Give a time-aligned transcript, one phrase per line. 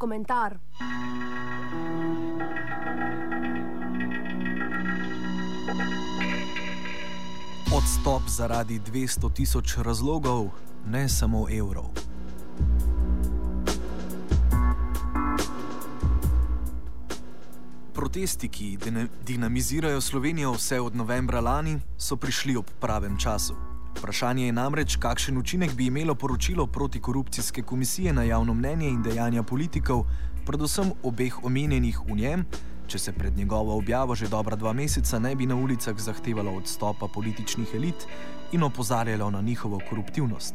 [0.00, 0.56] komentar.
[7.76, 10.48] Odstop zaradi 200 tisoč razlogov,
[10.86, 11.92] ne samo evrov.
[17.94, 18.78] Protesti, ki
[19.26, 23.69] dinamizirajo Slovenijo vse od novembra lani, so prišli ob pravem času.
[23.98, 29.42] Vprašanje je namreč, kakšen učinek bi imelo poročilo protikorupcijske komisije na javno mnenje in dejanja
[29.42, 30.04] politikov,
[30.46, 32.44] predvsem obeh omenjenih v njem,
[32.86, 37.08] če se pred njegovo objavo že dobra dva meseca ne bi na ulicah zahtevalo odstopa
[37.08, 38.06] političnih elit
[38.52, 40.54] in opozarjalo na njihovo koruptivnost.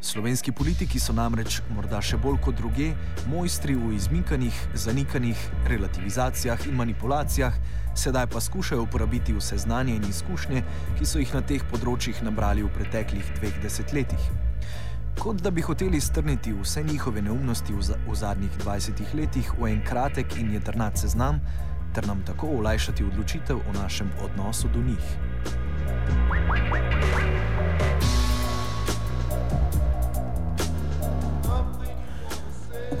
[0.00, 2.90] Slovenski politiki so namreč, morda še bolj kot druge,
[3.30, 7.56] mojstri v izmikanih, zanikanih, relativizacijah in manipulacijah,
[7.96, 10.64] sedaj pa skušajo uporabiti vse znanje in izkušnje,
[10.98, 14.30] ki so jih na teh področjih nabrali v preteklih dveh desetletjih.
[15.18, 19.70] Kot da bi hoteli strniti vse njihove neumnosti v, za v zadnjih 20 letih v
[19.70, 21.40] en kratek in jedrnat seznam,
[21.94, 25.06] ter nam tako olajšati odločitev o našem odnosu do njih.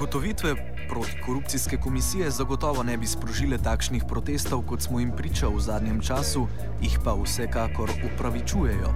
[0.04, 0.54] Ugotovitve
[0.88, 6.42] protikorupcijske komisije zagotovo ne bi sprožile takšnih protestov, kot smo jim priča v zadnjem času,
[6.82, 8.90] jih pa vsekakor upravičujejo.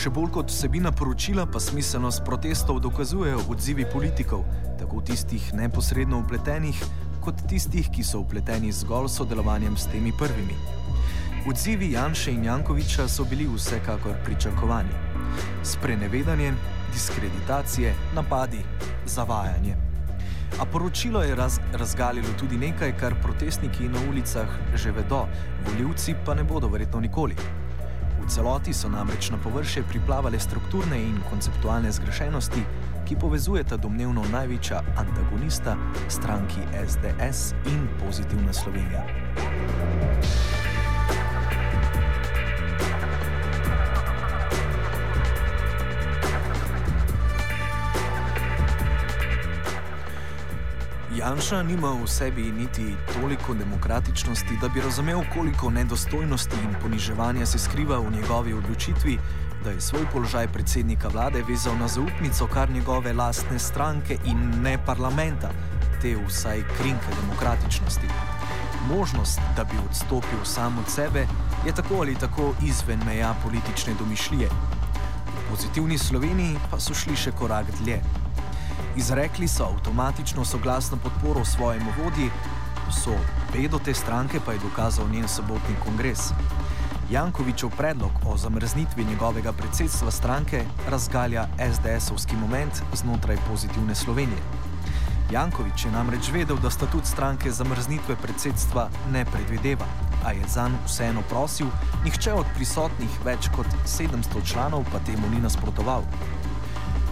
[0.00, 4.46] Še bolj kot vsebina poročila, pa smiselnost protestov dokazujejo odzivi politikov,
[4.80, 6.80] tako tistih neposredno upletenih,
[7.20, 10.56] kot tistih, ki so upleteni zgolj sodelovanjem s temi prvimi.
[11.52, 14.96] Odzivi Janša in Jankoviča so bili vsekakor pričakovani.
[15.68, 16.56] Sprenevedanje,
[16.96, 18.64] diskreditacije, napadi,
[19.04, 19.89] zavajanje.
[20.58, 25.26] A poročilo je raz, razgalilo tudi nekaj, kar protestniki na ulicah že vedo,
[25.66, 27.36] voljivci pa ne bodo verjetno nikoli.
[28.20, 32.64] V celoti so namreč na površje priplavale strukturne in konceptualne zgrešenosti,
[33.08, 35.76] ki povezujeta domnevno največja antagonista
[36.08, 39.06] stranki SDS in pozitivna Slovenija.
[51.10, 57.58] Janša nima v sebi niti toliko demokratičnosti, da bi razumel, koliko nedostojnosti in poniževanja se
[57.58, 59.18] skriva v njegovi odločitvi,
[59.64, 64.78] da je svoj položaj predsednika vlade vezal na zaupnico kar njegove lastne stranke in ne
[64.86, 65.50] parlamenta,
[66.02, 68.06] te vsaj krinke demokratičnosti.
[68.88, 71.26] Možnost, da bi odstopil sam od sebe,
[71.66, 74.48] je tako ali tako izven meja politične domišljije.
[74.48, 78.00] V pozitivni Sloveniji pa so šli še korak dlje.
[78.96, 82.30] Izrekli so avtomatično soglasno podporo svojemu vodji,
[83.02, 83.14] so
[83.52, 86.18] bedo te stranke pa je dokazal njen sobotni kongres.
[87.10, 94.42] Jankovičev predlog o zamrznitvi njegovega predsedstva stranke razgalja SDS-ovski moment znotraj pozitivne Slovenije.
[95.32, 99.86] Jankovič je namreč vedel, da statut stranke zamrznitve predsedstva ne predvideva,
[100.24, 101.66] a je zanj vseeno prosil,
[102.04, 106.02] nihče od prisotnih več kot 700 članov pa temu ni nasprotoval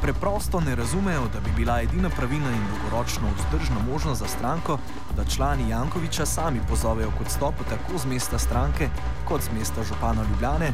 [0.02, 4.78] preprosto ne razumejo, da bi bila edina pravilna in dolgoročno vzdržna možnost za stranko,
[5.16, 8.88] da člani Jankoviča sami pozovejo k odstopu tako z mesta stranke
[9.24, 10.72] kot z mesta župana Ljubljane,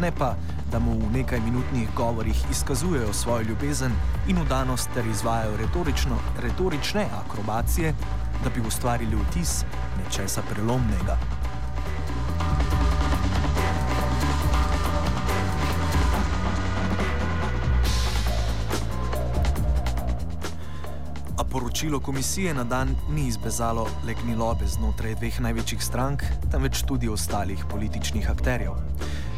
[0.00, 0.34] ne pa,
[0.72, 3.92] da mu v nekaj minutnih govorih izkazujejo svojo ljubezen
[4.28, 5.56] in udanost ter izvajajo
[6.42, 7.94] retorične akrobacije,
[8.44, 9.64] da bi ustvarili vtis
[9.98, 11.33] nečesa prelomnega.
[21.50, 27.64] Poročilo komisije na dan ni izbezalo le gnilobe znotraj dveh največjih strank, temveč tudi ostalih
[27.70, 28.72] političnih akterjev.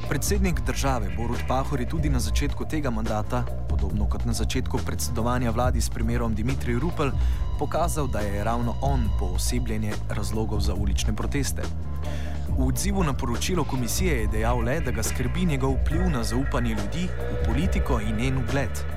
[0.08, 5.50] Predsednik države Borut Pahor je tudi na začetku tega mandata, podobno kot na začetku predsedovanja
[5.50, 7.10] vladi s primerom Dimitrij Rupel,
[7.58, 11.62] pokazal, da je ravno on poosebljenje razlogov za ulične proteste.
[12.59, 16.70] V odzivu na poročilo komisije je dejal le, da ga skrbi njegov vpliv na zaupanje
[16.70, 18.96] ljudi v politiko in njen ugled.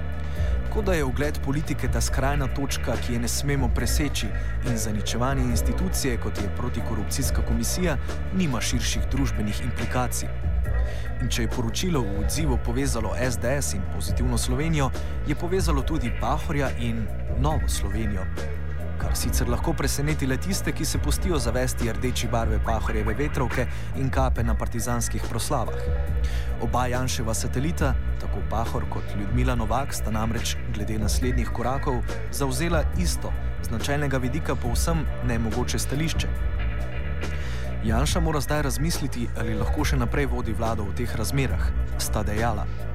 [0.74, 4.28] Kot da je ugled politike ta skrajna točka, ki je ne smemo preseči,
[4.70, 7.98] in zaničevanje institucije, kot je protikorupcijska komisija,
[8.38, 10.30] nima širših družbenih implikacij.
[11.22, 14.92] In če je poročilo v odzivu povezalo SDS in pozitivno Slovenijo,
[15.28, 17.06] je povezalo tudi Pahorja in
[17.40, 18.26] Novo Slovenijo
[19.00, 23.66] kar sicer lahko preseneti le tiste, ki se pustijo zavesti rdeči barve pahorjeve vetrovke
[23.98, 25.80] in kape na partizanskih proslavah.
[26.62, 33.32] Oba Janševa satelita, tako Pahor kot Ljudmila Novak, sta namreč glede naslednjih korakov zauzela isto,
[33.70, 36.28] značajnega vidika povsem nemogoče stališče.
[37.86, 42.89] Janša mora zdaj razmisliti, ali lahko še naprej vodi vlado v teh razmerah, sta dejala.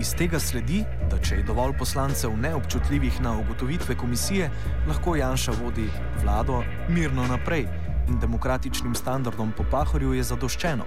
[0.00, 4.50] Iz tega sledi, da če je dovolj poslancev neobčutljivih na ugotovitve komisije,
[4.88, 5.88] lahko Janša vodi
[6.22, 7.66] vlado mirno naprej
[8.08, 10.86] in demokratičnim standardom po Pahorju je zadoščeno.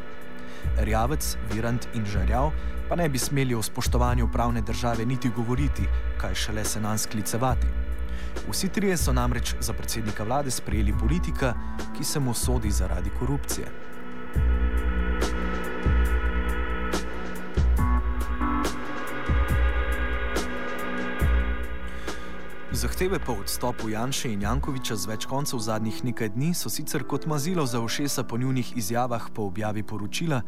[0.77, 2.51] Rjavec, Virant in Žarjav
[2.89, 5.87] pa ne bi smeli o spoštovanju pravne države niti govoriti,
[6.17, 7.67] kaj šele se nam sklicevati.
[8.49, 11.53] Vsi trije so namreč za predsednika vlade sprejeli politika,
[11.97, 13.67] ki se mu sodi zaradi korupcije.
[22.81, 27.27] Zahteve po odstopu Janša in Jankoviča z več koncev zadnjih nekaj dni so sicer kot
[27.29, 30.41] mazilo za ušesa po njunih izjavah po objavi poročila,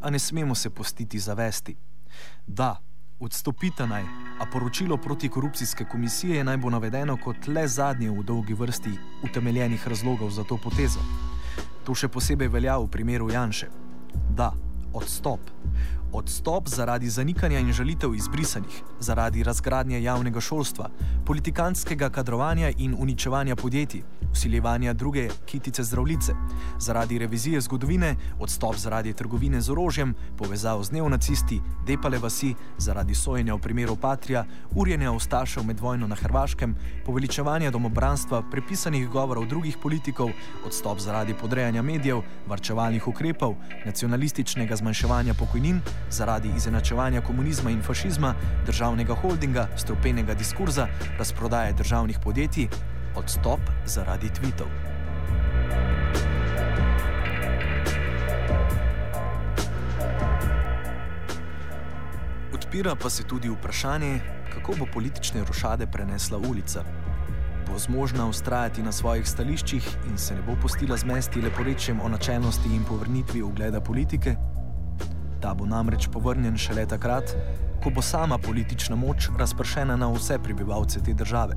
[0.00, 1.76] a ne smemo se postiti zavesti.
[2.46, 2.76] Da,
[3.20, 4.04] odstopite naj,
[4.40, 8.92] a poročilo protikorupcijske komisije naj bo navedeno kot le zadnje v dolgi vrsti
[9.24, 11.00] utemeljenih razlogov za to potezo.
[11.88, 13.70] To še posebej velja v primeru Janša.
[14.36, 14.52] Da,
[14.92, 15.40] odstop.
[16.12, 20.88] Odstop zaradi zanikanja in žalitev izbrisanih, zaradi razgradnje javnega šolstva,
[21.26, 24.02] politikantskega kadrovanja in uničevanja podjetij,
[24.32, 26.32] usiljevanja druge kitice zdravnice,
[26.80, 33.54] zaradi revizije zgodovine, odstop zaradi trgovine z orožjem, povezav z neonacisti, depale vasi, zaradi sojenja
[33.54, 34.44] v primeru Patrija,
[34.74, 36.76] urjenja ostašev med vojno na Hrvaškem,
[37.06, 40.30] poveličevanja domobranstva, prepisanih govorov drugih politikov,
[40.66, 43.56] odstop zaradi podrejanja medijev, varčevalnih ukrepov,
[43.86, 48.34] nacionalističnega zmanjševanja pokojnin, zaradi izenačevanja komunizma in fašizma,
[48.66, 50.88] državnega holdinga, stropenega diskurza,
[51.18, 52.68] razprodaje državnih podjetij,
[53.16, 54.66] odstop zaradi tvitev.
[62.54, 64.20] Odpira pa se tudi vprašanje,
[64.54, 66.84] kako bo politične rošade prenesla ulica.
[67.68, 72.68] Bo zmožna ustrajati na svojih stališčih in se ne bo postila zmesti leporečjem o načelnosti
[72.74, 74.36] in povrnitvi ugleda politike?
[75.40, 77.34] Ta bo namreč povrnjen šele takrat,
[77.82, 81.54] ko bo sama politična moč razpršena na vse prebivalce te države.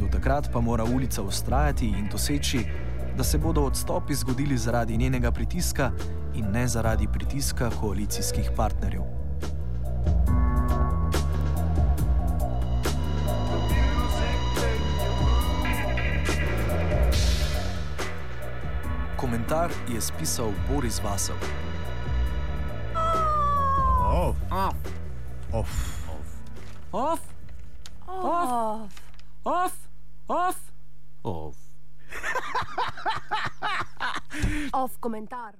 [0.00, 2.64] Do takrat pa mora ulica ustrajati in doseči,
[3.16, 5.90] da se bodo odstopi zgodili zaradi njenega pritiska
[6.34, 9.02] in ne zaradi pritiska koalicijskih partnerjev.
[19.16, 21.65] Komentar je spisal Boris Vasov.
[24.16, 24.36] Off.
[24.50, 24.76] Off.
[25.52, 26.00] Off.
[26.90, 27.20] Off.
[28.08, 29.02] Off.
[29.44, 29.88] Off.
[30.26, 30.72] Off.
[31.22, 31.56] Off.
[34.72, 35.52] Off comentar.